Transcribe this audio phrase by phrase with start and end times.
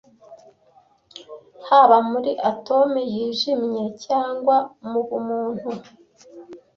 [1.67, 4.55] haba muri atome yijimye cyangwa
[4.89, 5.69] mubumuntu